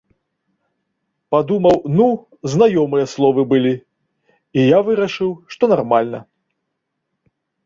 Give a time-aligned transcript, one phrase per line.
[1.33, 2.07] Падумаў, ну,
[2.53, 3.75] знаёмыя словы былі,
[4.61, 6.19] і я вырашыў, што нармальна.